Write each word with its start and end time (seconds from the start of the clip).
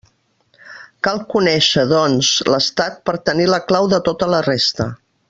Cal 1.07 1.19
conèixer, 1.33 1.83
doncs, 1.93 2.31
l'estat 2.53 2.97
per 3.11 3.15
a 3.21 3.23
tenir 3.31 3.47
la 3.53 3.61
clau 3.73 3.91
de 3.97 4.01
tota 4.09 4.31
la 4.37 4.41
resta. 4.53 4.89